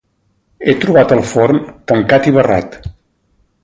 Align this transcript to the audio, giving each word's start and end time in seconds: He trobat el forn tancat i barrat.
He 0.65 0.73
trobat 0.85 1.13
el 1.17 1.23
forn 1.33 1.61
tancat 1.93 2.31
i 2.33 2.37
barrat. 2.39 2.81